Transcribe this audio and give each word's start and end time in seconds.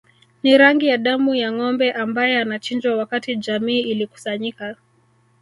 Ni 0.43 0.57
rangi 0.57 0.87
ya 0.87 0.97
damu 0.97 1.35
ya 1.35 1.51
ngombe 1.51 1.91
ambae 1.91 2.37
anachinjwa 2.37 2.95
wakati 2.95 3.35
jamii 3.35 3.79
ikikusanyika 3.79 4.75